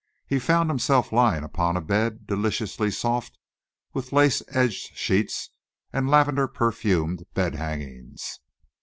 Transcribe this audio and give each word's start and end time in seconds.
He 0.25 0.39
found 0.39 0.67
himself 0.67 1.11
lying 1.11 1.43
upon 1.43 1.77
a 1.77 1.79
bed 1.79 2.25
deliciously 2.25 2.89
soft, 2.89 3.37
with 3.93 4.11
lace 4.11 4.41
edged 4.47 4.97
sheets 4.97 5.51
and 5.93 6.09
lavender 6.09 6.47
perfumed 6.47 7.23
bed 7.35 7.53
hangings. 7.53 8.39